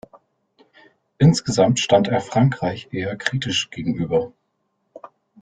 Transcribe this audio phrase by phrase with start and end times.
[1.19, 4.33] Insgesamt stand er Frankreich eher kritisch gegenüber.